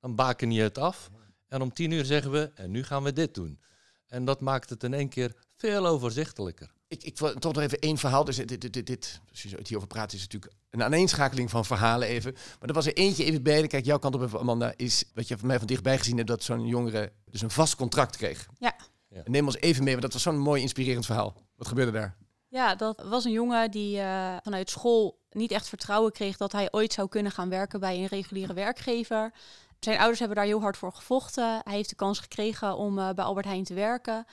[0.00, 1.10] Dan baken je het af.
[1.48, 3.60] En om 10 uur zeggen we en nu gaan we dit doen.
[4.06, 6.72] En dat maakt het in één keer veel overzichtelijker.
[6.90, 8.24] Ik, ik wil toch nog even één verhaal.
[8.24, 11.64] Dus dit, dit, dit, dit, als je het hierover praat, is natuurlijk een aaneenschakeling van
[11.64, 12.32] verhalen even.
[12.32, 13.66] Maar er was er eentje even bij.
[13.66, 16.28] Kijk, jouw kant op even, Amanda, is wat je van mij van dichtbij gezien hebt,
[16.28, 18.46] dat zo'n jongere dus een vast contract kreeg.
[18.58, 18.76] Ja.
[19.08, 19.22] Ja.
[19.24, 21.34] Neem ons even mee, want dat was zo'n mooi inspirerend verhaal.
[21.56, 22.16] Wat gebeurde daar?
[22.48, 26.68] Ja, dat was een jongen die eh, vanuit school niet echt vertrouwen kreeg dat hij
[26.70, 29.32] ooit zou kunnen gaan werken bij een reguliere werkgever.
[29.80, 31.60] Zijn ouders hebben daar heel hard voor gevochten.
[31.64, 34.26] Hij heeft de kans gekregen om eh, bij Albert Heijn te werken.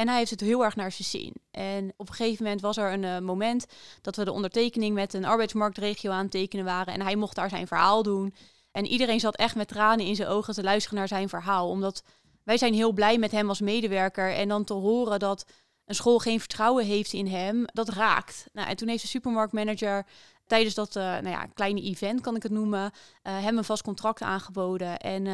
[0.00, 1.34] En hij heeft het heel erg naar zijn zin.
[1.50, 3.66] En op een gegeven moment was er een eh, moment
[4.00, 6.94] dat we de ondertekening met een arbeidsmarktregio aan tekenen waren.
[6.94, 8.34] En hij mocht daar zijn verhaal doen.
[8.72, 11.68] En iedereen zat echt met tranen in zijn ogen te luisteren naar zijn verhaal.
[11.68, 12.02] Omdat
[12.44, 14.34] wij zijn heel blij met hem als medewerker.
[14.34, 15.44] En dan te horen dat
[15.84, 18.46] een school geen vertrouwen heeft in hem, dat raakt.
[18.52, 20.06] Nou, en toen heeft de supermarktmanager
[20.46, 22.90] tijdens dat uh, nou ja, kleine event, kan ik het noemen, uh,
[23.22, 24.98] hem een vast contract aangeboden.
[24.98, 25.26] En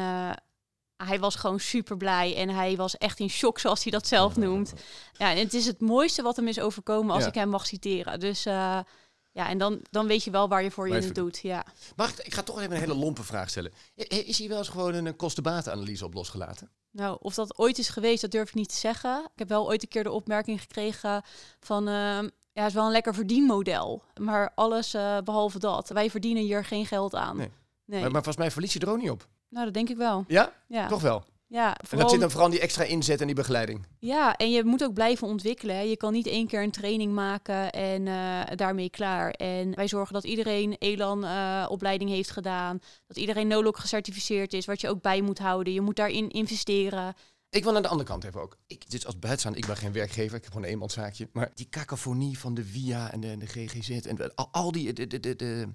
[0.97, 4.35] hij was gewoon super blij en hij was echt in shock, zoals hij dat zelf
[4.37, 4.73] noemt.
[5.13, 7.29] Ja, en het is het mooiste wat hem is overkomen als Ja.
[7.29, 8.19] ik hem mag citeren.
[8.19, 11.37] Dus ja, en dan, dan weet je wel waar je voor je het doet.
[11.39, 11.65] Ja.
[11.95, 13.71] Mag ik, ik ga toch even een hele lompe vraag stellen.
[13.95, 16.69] Is hier wel eens gewoon een kosten-batenanalyse op losgelaten?
[16.91, 19.23] Nou, of dat ooit is geweest, dat durf ik niet te zeggen.
[19.33, 21.21] Ik heb wel ooit een keer de opmerking gekregen
[21.59, 21.87] van...
[21.87, 24.03] ehm, ja, het is wel een lekker verdienmodel.
[24.21, 25.89] Maar alles eh, behalve dat.
[25.89, 27.37] Wij verdienen hier geen geld aan.
[27.37, 27.51] Nee.
[27.85, 28.01] Nee.
[28.01, 29.27] Maar, maar volgens mij verlies je er ook niet op.
[29.49, 30.23] Nou, dat denk ik wel.
[30.27, 30.53] Ja?
[30.67, 31.23] Ja, Toch wel?
[31.47, 33.85] ja, En dat zit dan vooral in die extra inzet en die begeleiding.
[33.99, 35.75] ja, en je moet ook blijven ontwikkelen.
[35.75, 35.81] hè.
[35.81, 39.31] Je kan niet één keer een training maken en eh, daarmee klaar.
[39.31, 42.79] En wij zorgen dat iedereen ELAN-opleiding heeft gedaan.
[43.07, 45.73] Dat iedereen NOLOC gecertificeerd is, wat je ook bij moet houden.
[45.73, 47.13] Je moet daarin investeren.
[47.49, 48.57] Ik wil aan de andere kant even ook.
[48.67, 51.29] Ik, dit is als buitenstaander, ik ben geen werkgever, ik heb gewoon een eenmanszaakje.
[51.33, 55.07] Maar die cacophonie van de VIA en de, de GGZ en al, al die, de,
[55.07, 55.67] de, de,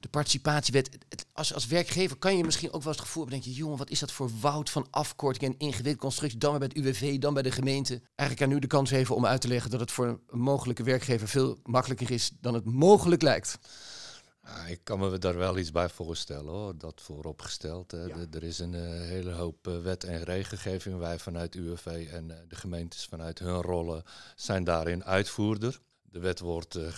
[0.00, 0.98] de, participatiewet.
[1.08, 3.60] Het- Als, als werkgever kan je misschien ook wel eens het gevoel hebben, denk je,
[3.60, 6.38] jongen, wat is dat voor woud van afkortingen en ingewikkelde constructies.
[6.40, 8.00] Dan weer bij het UWV, dan bij de gemeente.
[8.14, 10.82] Eigenlijk aan nu de kans even om uit te leggen dat het voor een mogelijke
[10.82, 13.58] werkgever veel makkelijker is dan het mogelijk lijkt.
[14.68, 17.90] Ik kan me daar wel iets bij voorstellen hoor, dat vooropgesteld.
[17.90, 18.02] Hè.
[18.04, 18.14] Ja.
[18.30, 20.98] Er is een eh, hele hoop eh, wet en regelgeving.
[20.98, 24.02] Wij vanuit UWV en eh, de gemeentes vanuit hun rollen
[24.36, 25.80] zijn daarin uitvoerder.
[26.10, 26.88] De wet wordt eh,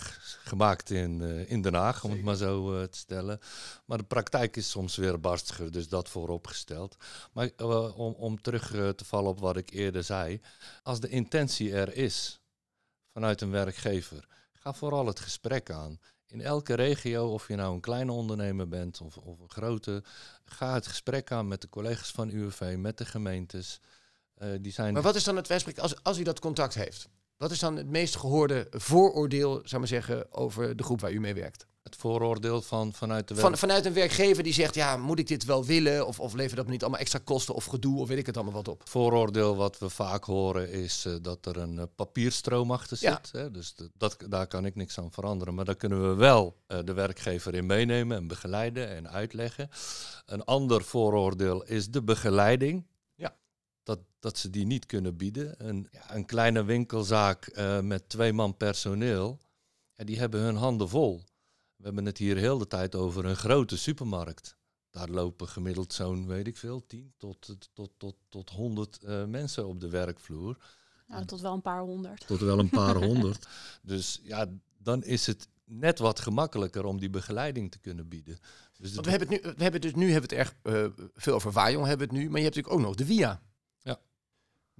[0.43, 3.39] gemaakt in, eh, in Den Haag, om het maar zo eh, te stellen.
[3.85, 6.95] Maar de praktijk is soms weer barstiger, dus dat vooropgesteld.
[7.31, 7.49] Maar
[7.95, 10.41] om, om terug te vallen op wat ik eerder zei.
[10.83, 12.41] Als de intentie er is
[13.13, 15.99] vanuit een werkgever, ga vooral het gesprek aan.
[16.27, 20.03] In elke regio, of je nou een kleine ondernemer bent of, of een grote,
[20.45, 23.79] ga het gesprek aan met de collega's van UWV, met de gemeentes.
[24.61, 27.09] Die zijn Maar wat is dan het wijsprek als, als u dat contact heeft?
[27.41, 31.19] Wat is dan het meest gehoorde vooroordeel, zou maar zeggen, over de groep waar u
[31.19, 31.65] mee werkt?
[31.83, 35.45] het vooroordeel van, vanuit de Van, vanuit een werkgever die zegt, ja, moet ik dit
[35.45, 36.07] wel willen?
[36.07, 37.99] Of, of levert dat me niet allemaal extra kosten of gedoe?
[37.99, 38.79] Of weet ik het allemaal wat op?
[38.79, 43.19] Het vooroordeel wat we vaak horen is eh, dat er een eh, papierstroom achter Ja.
[43.21, 43.31] zit.
[43.31, 43.51] Hè?
[43.51, 45.53] Dus de- dat, daar kan ik niks aan veranderen.
[45.53, 49.69] Maar daar kunnen we wel eh, de werkgever in meenemen en begeleiden en uitleggen.
[50.25, 52.85] Een ander vooroordeel is de begeleiding.
[54.21, 55.67] Dat, ze die niet kunnen bieden.
[55.67, 59.39] Een, ja, een kleine winkelzaak eh, met twee man personeel,
[59.95, 61.23] ja, die hebben hun handen vol.
[61.75, 64.57] We hebben het hier heel de tijd over een grote supermarkt.
[64.89, 69.67] Daar lopen gemiddeld zo'n, weet ik veel, 10 tot, tot, tot, tot 100 eh, mensen
[69.67, 70.57] op de werkvloer.
[71.07, 72.27] Nou, tot wel een paar honderd.
[72.27, 73.47] Tot wel een paar honderd.
[73.81, 78.37] Dus ja, dan is het net wat gemakkelijker om die begeleiding te kunnen bieden.
[78.77, 81.33] Dus we hebben het nu, we hebben dus nu hebben we het erg eh, veel
[81.33, 83.41] over Waaijong hebben we het nu, maar je hebt natuurlijk ook nog de VIA.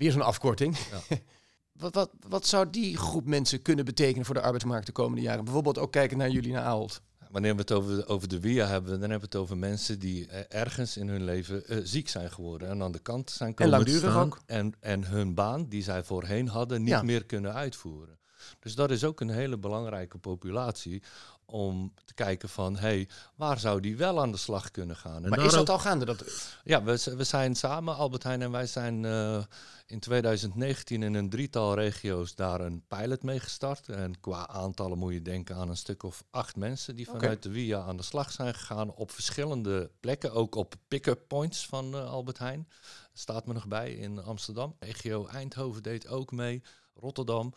[0.01, 0.77] Weer zo'n afkorting.
[0.77, 1.17] Ja.
[1.81, 5.43] wat, wat, wat zou die groep mensen kunnen betekenen voor de arbeidsmarkt de komende jaren?
[5.43, 7.01] Bijvoorbeeld ook kijken naar jullie naar Ahold.
[7.31, 10.27] Wanneer we het over, over de WIA hebben, dan hebben we het over mensen die
[10.27, 12.69] eh, ergens in hun leven eh, ziek zijn geworden.
[12.69, 14.41] En aan de kant zijn komen te langdurig staan ook.
[14.45, 17.01] En, en hun baan, die zij voorheen hadden, niet Ja.
[17.01, 18.19] meer kunnen uitvoeren.
[18.59, 21.03] Dus dat is ook een hele belangrijke populatie
[21.51, 25.23] om te kijken van, hé, hey, waar zou die wel aan de slag kunnen gaan?
[25.23, 26.05] En maar is dat al gaande?
[26.05, 26.23] Dat,
[26.63, 29.43] Ja, we, we zijn samen, Albert Heijn en wij zijn eh,
[29.85, 33.89] in 2019 in een drietal regio's daar een pilot mee gestart.
[33.89, 37.51] En qua aantallen moet je denken aan een stuk of acht mensen die vanuit de
[37.51, 40.33] WIA aan de slag zijn gegaan op verschillende plekken.
[40.33, 42.67] Ook op pick-up points van eh, Albert Heijn.
[43.13, 44.75] Staat me nog bij in Amsterdam.
[44.79, 46.61] Regio Eindhoven deed ook mee.
[46.93, 47.54] Rotterdam.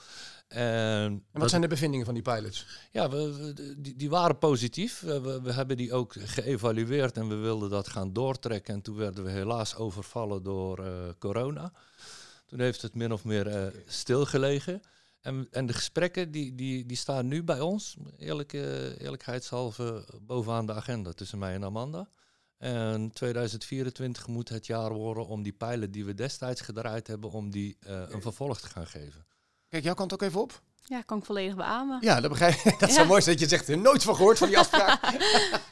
[0.48, 2.66] En en wat dat- zijn de bevindingen van die pilots?
[2.90, 5.00] ja, we, we- die, die waren positief.
[5.00, 8.74] We, we, we hebben die ook geëvalueerd en we wilden dat gaan doortrekken.
[8.74, 11.72] En toen werden we helaas overvallen door eh, corona.
[12.46, 14.80] Toen heeft het min of meer eh, stilgelegen.
[15.20, 20.66] En, en de gesprekken die, die, die staan nu bij ons, eerlijk, eh, eerlijkheidshalve, bovenaan
[20.66, 22.08] de agenda tussen mij en Amanda.
[22.58, 27.50] En 2024 moet het jaar worden om die pilot die we destijds gedraaid hebben, om
[27.50, 29.26] die eh, een vervolg te gaan geven.
[29.68, 30.62] Kijk, jouw kant ook even op.
[30.86, 31.98] Ja, kan ik volledig beamen.
[32.00, 32.78] Ja, dat begrijp ik.
[32.80, 33.00] Dat is Ja.
[33.02, 35.00] zo mooi dat je zegt, er nooit van gehoord van die afspraak.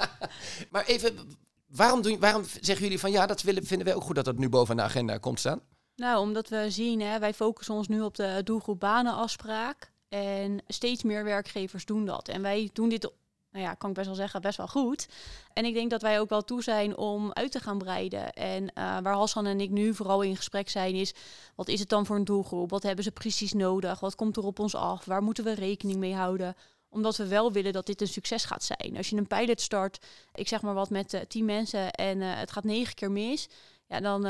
[0.70, 1.18] maar even,
[1.66, 4.38] waarom, doen, waarom zeggen jullie van ja, dat willen, vinden wij ook goed dat dat
[4.38, 5.60] nu boven de agenda komt staan?
[5.96, 9.90] Nou, omdat we zien, hè, wij focussen ons nu op de doelgroep banenafspraak.
[10.08, 12.28] En steeds meer werkgevers doen dat.
[12.28, 13.10] En wij doen dit,
[13.52, 15.08] nou ja, kan ik best wel zeggen, best wel goed.
[15.52, 18.32] En ik denk dat wij ook wel toe zijn om uit te gaan breiden.
[18.32, 21.14] En eh, waar Hassan en ik nu vooral in gesprek zijn, is
[21.54, 22.70] wat is het dan voor een doelgroep?
[22.70, 24.00] Wat hebben ze precies nodig?
[24.00, 25.04] Wat komt er op ons af?
[25.04, 26.54] Waar moeten we rekening mee houden?
[26.88, 28.96] Omdat we wel willen dat dit een succes gaat zijn.
[28.96, 32.28] Als je een pilot start, ik zeg maar wat met eh, tien mensen en eh,
[32.34, 33.48] het gaat negen keer mis,
[33.86, 34.26] ja, dan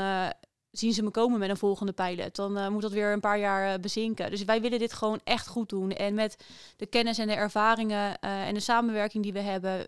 [0.73, 2.35] zien ze me komen met een volgende pilot.
[2.35, 4.29] Dan eh, moet dat weer een paar jaar eh, bezinken.
[4.29, 5.91] Dus wij willen dit gewoon echt goed doen.
[5.91, 6.37] En met
[6.75, 9.87] de kennis en de ervaringen eh, en de samenwerking die we hebben,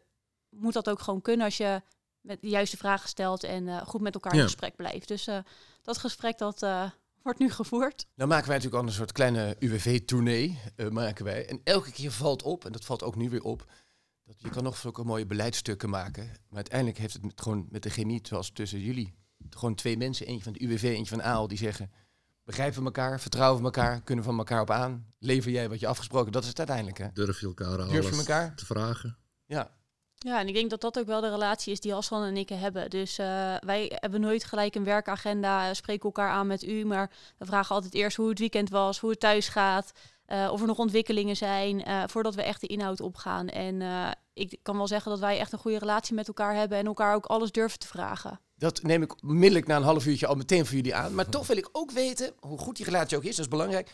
[0.50, 1.82] moet dat ook gewoon kunnen als je
[2.22, 5.08] met de juiste vragen stelt en goed met elkaar in gesprek blijft.
[5.08, 5.30] Dus
[5.82, 6.66] dat gesprek dat
[7.22, 8.08] wordt nu gevoerd.
[8.16, 11.48] Nou maken wij natuurlijk al een soort kleine UWV-tournee, maken wij.
[11.48, 13.66] En elke keer valt op, en dat valt ook nu weer op,
[14.24, 16.26] dat je kan nog zulke mooie beleidsstukken maken.
[16.26, 19.14] Maar uiteindelijk heeft het met, gewoon met de chemie, zoals tussen jullie,
[19.50, 21.92] gewoon twee mensen, eentje van de UWV, eentje van AAL, die zeggen,
[22.44, 25.80] begrijpen we elkaar, vertrouwen we elkaar, kunnen we van elkaar op aan, lever jij wat
[25.80, 27.08] je afgesproken, dat is het uiteindelijk hè.
[27.14, 28.56] Durf je elkaar alles Durf je elkaar?
[28.56, 29.18] te vragen?
[29.46, 29.72] Ja,
[30.16, 32.50] Ja, en ik denk dat dat ook wel de relatie is die Hassan en ik
[32.50, 32.90] hebben.
[32.90, 37.12] Dus eh, wij hebben nooit gelijk een werkagenda, eh, spreken elkaar aan met u, maar
[37.38, 39.92] we vragen altijd eerst hoe het weekend was, hoe het thuis gaat,
[40.26, 43.48] eh, of er nog ontwikkelingen zijn, eh, voordat we echt de inhoud opgaan.
[43.48, 46.78] En eh, ik kan wel zeggen dat wij echt een goede relatie met elkaar hebben
[46.78, 48.40] en elkaar ook alles durven te vragen.
[48.56, 51.16] Dat neem ik onmiddellijk na een half uurtje al meteen voor jullie aan.
[51.16, 53.92] Maar toch wil ik ook weten, hoe goed die relatie ook is, dat is belangrijk.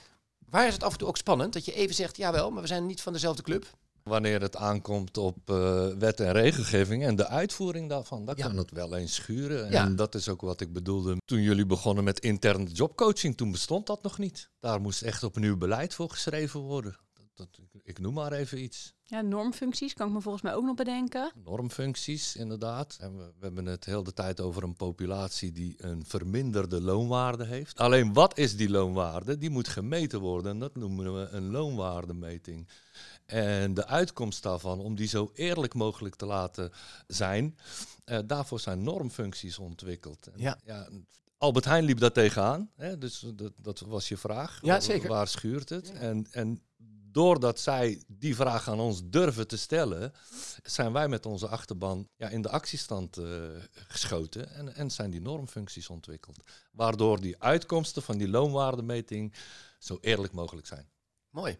[0.49, 1.53] Waar is het af en toe ook spannend?
[1.53, 3.65] Dat je even zegt, jawel, maar we zijn niet van dezelfde club.
[4.03, 8.45] Wanneer het aankomt op eh, wet en regelgeving en de uitvoering daarvan, dan Ja.
[8.47, 9.71] kan het wel eens schuren.
[9.71, 9.83] Ja.
[9.85, 13.37] En dat is ook wat ik bedoelde toen jullie begonnen met interne jobcoaching.
[13.37, 14.49] Toen bestond dat nog niet.
[14.59, 16.97] Daar moest echt opnieuw beleid voor geschreven worden.
[17.13, 18.93] Dat, dat, ik, ik noem maar even iets.
[19.11, 21.31] Ja, normfuncties kan ik me volgens mij ook nog bedenken.
[21.43, 22.97] Normfuncties, inderdaad.
[22.99, 27.45] En we, we hebben het heel de tijd over een populatie die een verminderde loonwaarde
[27.45, 27.79] heeft.
[27.79, 29.37] Alleen wat is die loonwaarde?
[29.37, 32.67] Die moet gemeten worden en dat noemen we een loonwaardemeting.
[33.25, 36.71] En de uitkomst daarvan, om die zo eerlijk mogelijk te laten
[37.07, 37.57] zijn,
[38.05, 40.27] eh, daarvoor zijn normfuncties ontwikkeld.
[40.27, 40.87] En Ja.
[41.37, 44.59] Albert Heijn liep daar tegenaan, hè, dus dat, dat was je vraag.
[44.61, 45.09] Ja, zeker.
[45.09, 45.91] Waar schuurt het?
[45.91, 46.61] En, en
[47.11, 50.13] doordat zij die vraag aan ons durven te stellen,
[50.63, 53.25] zijn wij met onze achterban ja, in de actiestand eh,
[53.87, 56.43] geschoten en, en zijn die normfuncties ontwikkeld.
[56.71, 59.33] Waardoor die uitkomsten van die loonwaardemeting
[59.79, 60.89] zo eerlijk mogelijk zijn.
[61.29, 61.59] Mooi.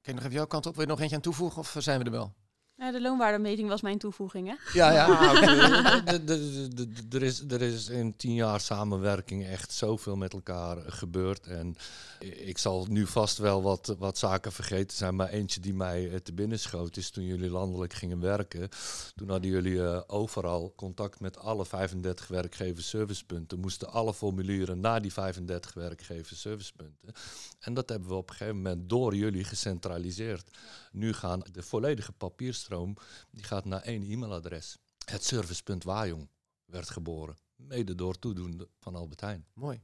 [0.00, 0.74] Kijk nog even jouw kant op.
[0.74, 2.34] Wil je nog eentje aan toevoegen of zijn we er wel?
[2.76, 4.54] Ja, de loonwaardemeting was mijn toevoeging, hè?
[4.78, 5.06] Ja, ja.
[5.14, 6.02] Ah, oké.
[6.04, 10.32] De- de- de- de- Er is, er is in tien jaar samenwerking echt zoveel met
[10.32, 11.46] elkaar gebeurd.
[11.46, 11.76] En
[12.20, 15.16] ik zal nu vast wel wat, wat zaken vergeten zijn.
[15.16, 18.68] Maar eentje die mij eh, te binnen schoot is toen jullie landelijk gingen werken.
[19.16, 23.60] Toen hadden jullie eh, overal contact met alle 35 werkgevers servicepunten.
[23.60, 27.12] Moesten alle formulieren naar die 35 werkgevers servicepunten.
[27.60, 30.50] En dat hebben we op een gegeven moment door jullie gecentraliseerd.
[30.94, 32.96] Nu gaan de volledige papierstroom
[33.30, 34.78] die gaat naar één e-mailadres.
[35.04, 36.28] Het servicepunt Wajong
[36.64, 37.36] werd geboren.
[37.56, 39.46] Mede door toedoen van Albert Heijn.
[39.52, 39.82] Mooi.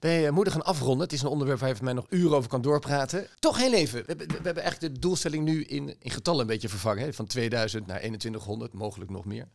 [0.00, 1.02] Wij eh, moeten gaan afronden.
[1.02, 3.28] Het is een onderwerp waar je met mij nog uren over kan doorpraten.
[3.38, 4.00] Toch heel even.
[4.00, 7.04] We hebben, we hebben eigenlijk de doelstelling nu in, in getallen een beetje vervangen.
[7.04, 7.12] Hè?
[7.12, 9.48] Van 2000 naar 2100, mogelijk nog meer.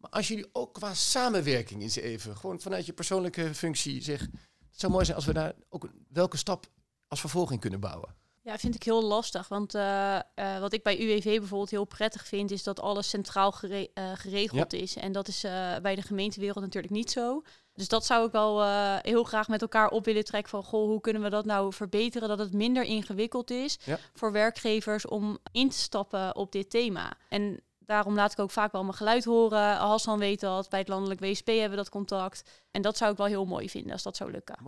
[0.00, 4.80] Maar als jullie ook qua samenwerking eens even, gewoon vanuit je persoonlijke functie, zeg, het
[4.80, 6.66] zou mooi zijn als we daar ook welke stap
[7.08, 8.14] als vervolging kunnen bouwen.
[8.46, 9.48] Ja, vind ik heel lastig.
[9.48, 10.22] Want eh, eh,
[10.60, 14.72] wat ik bij UWV bijvoorbeeld heel prettig vind, is dat alles centraal gere- eh, geregeld
[14.72, 14.96] is.
[14.96, 15.40] En dat is
[15.82, 17.42] bij de gemeentewereld natuurlijk niet zo.
[17.74, 18.64] Dus dat zou ik wel
[19.00, 22.28] heel graag met elkaar op willen trekken van goh, hoe kunnen we dat nou verbeteren
[22.28, 23.98] dat het minder ingewikkeld is Ja.
[24.14, 27.12] voor werkgevers om in te stappen op dit thema.
[27.28, 29.76] En daarom laat ik ook vaak wel mijn geluid horen.
[29.76, 32.42] Hassan weet dat, bij het landelijk WSP hebben we dat contact.
[32.70, 34.58] En dat zou ik wel heel mooi vinden als dat zou lukken.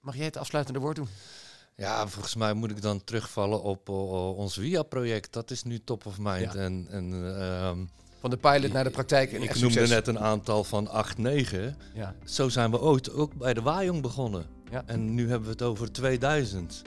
[0.00, 1.08] Mag jij het afsluitende woord doen?
[1.76, 5.32] Ja, volgens mij moet ik dan terugvallen op eh, ons VIA-project.
[5.32, 6.52] Dat is nu top of mind.
[6.52, 6.60] Ja.
[6.60, 7.78] En, en ehm,
[8.20, 9.32] Van de pilot naar de praktijk.
[9.32, 9.90] en ik echt noemde succes.
[9.94, 11.76] net een aantal van 8, 9.
[11.94, 12.14] Ja.
[12.24, 14.46] Zo zijn we ooit ook bij de Wajong begonnen.
[14.70, 14.82] Ja.
[14.86, 16.82] En nu hebben we het over 2000.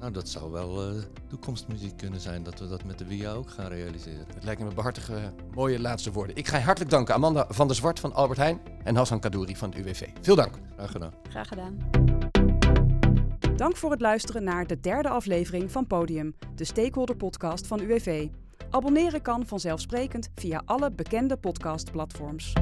[0.00, 3.50] Nou, dat zou wel eh, toekomstmuziek kunnen zijn, dat we dat met de VIA ook
[3.50, 4.26] gaan realiseren.
[4.34, 6.36] Het lijken me behartige, mooie laatste woorden.
[6.36, 9.56] Ik ga je hartelijk danken, Amanda van der Zwart van Albert Heijn en Hassan Kadouri
[9.56, 10.08] van het UWV.
[10.22, 10.54] Veel dank.
[10.76, 11.12] Graag gedaan.
[11.28, 11.78] Graag gedaan.
[13.56, 18.28] Dank voor het luisteren naar de derde aflevering van Podium, de stakeholder podcast van UWV.
[18.70, 22.52] Abonneren kan vanzelfsprekend via alle bekende podcastplatforms.